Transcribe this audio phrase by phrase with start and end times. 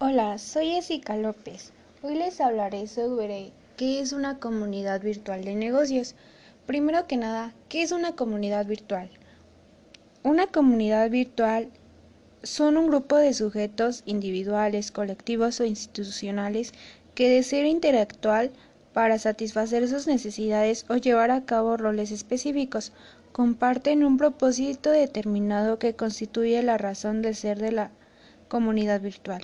[0.00, 1.72] Hola, soy Jessica López.
[2.02, 6.14] Hoy les hablaré sobre qué es una comunidad virtual de negocios.
[6.66, 9.10] Primero que nada, ¿qué es una comunidad virtual?
[10.22, 11.70] Una comunidad virtual
[12.44, 16.74] son un grupo de sujetos individuales, colectivos o institucionales
[17.16, 18.50] que desean interactuar
[18.92, 22.92] para satisfacer sus necesidades o llevar a cabo roles específicos.
[23.32, 27.90] Comparten un propósito determinado que constituye la razón de ser de la
[28.46, 29.42] comunidad virtual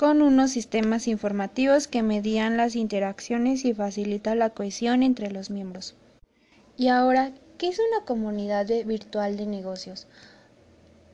[0.00, 5.94] con unos sistemas informativos que medían las interacciones y facilitan la cohesión entre los miembros.
[6.78, 10.06] Y ahora, ¿qué es una comunidad virtual de negocios?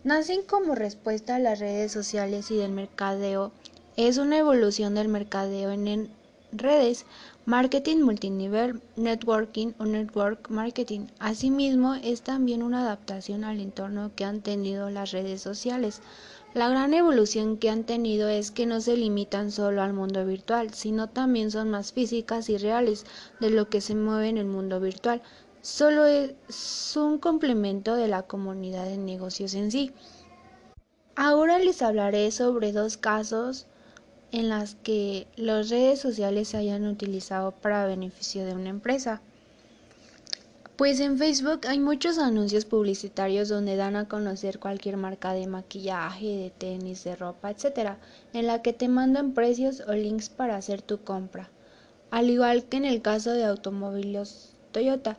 [0.05, 3.51] Nacen como respuesta a las redes sociales y del mercadeo.
[3.97, 6.09] Es una evolución del mercadeo en
[6.52, 7.06] redes,
[7.45, 11.06] marketing multinivel, networking o network marketing.
[11.19, 16.00] Asimismo, es también una adaptación al entorno que han tenido las redes sociales.
[16.55, 20.72] La gran evolución que han tenido es que no se limitan solo al mundo virtual,
[20.72, 23.05] sino también son más físicas y reales
[23.41, 25.22] de lo que se mueve en el mundo virtual.
[25.60, 29.92] Solo es un complemento de la comunidad de negocios en sí.
[31.14, 33.66] Ahora les hablaré sobre dos casos
[34.32, 39.20] en las que las redes sociales se hayan utilizado para beneficio de una empresa.
[40.77, 46.27] Pues en Facebook hay muchos anuncios publicitarios donde dan a conocer cualquier marca de maquillaje,
[46.27, 47.92] de tenis, de ropa, etc.,
[48.34, 51.48] en la que te mandan precios o links para hacer tu compra.
[52.10, 55.16] Al igual que en el caso de automóviles Toyota,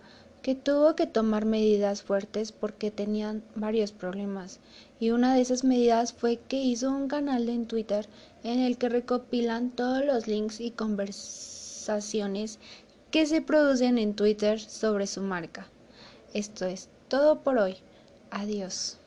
[0.48, 4.62] que tuvo que tomar medidas fuertes porque tenían varios problemas.
[4.98, 8.08] Y una de esas medidas fue que hizo un canal en Twitter
[8.46, 12.60] en el que recopilan todos los links y conversaciones
[13.12, 15.68] que se producen en Twitter sobre su marca.
[16.34, 17.76] Esto es todo por hoy.
[18.32, 19.00] Adiós.